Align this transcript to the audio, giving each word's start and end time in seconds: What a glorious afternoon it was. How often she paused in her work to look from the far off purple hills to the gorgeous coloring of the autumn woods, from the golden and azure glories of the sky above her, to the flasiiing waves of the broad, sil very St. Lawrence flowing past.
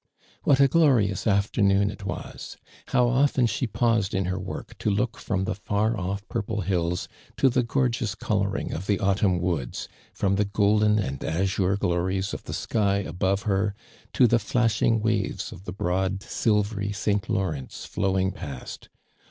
What 0.41 0.59
a 0.59 0.67
glorious 0.67 1.27
afternoon 1.27 1.91
it 1.91 2.03
was. 2.05 2.57
How 2.87 3.07
often 3.07 3.45
she 3.45 3.67
paused 3.67 4.15
in 4.15 4.25
her 4.25 4.39
work 4.39 4.75
to 4.79 4.89
look 4.89 5.19
from 5.19 5.43
the 5.43 5.53
far 5.53 5.95
off 5.95 6.27
purple 6.27 6.61
hills 6.61 7.07
to 7.37 7.49
the 7.49 7.61
gorgeous 7.61 8.15
coloring 8.15 8.73
of 8.73 8.87
the 8.87 8.99
autumn 8.99 9.37
woods, 9.37 9.87
from 10.11 10.37
the 10.37 10.45
golden 10.45 10.97
and 10.97 11.23
azure 11.23 11.77
glories 11.77 12.33
of 12.33 12.45
the 12.45 12.53
sky 12.55 12.95
above 12.97 13.43
her, 13.43 13.75
to 14.13 14.25
the 14.25 14.39
flasiiing 14.39 15.01
waves 15.01 15.51
of 15.51 15.65
the 15.65 15.71
broad, 15.71 16.23
sil 16.25 16.63
very 16.65 16.91
St. 16.91 17.29
Lawrence 17.29 17.85
flowing 17.85 18.31
past. 18.31 18.89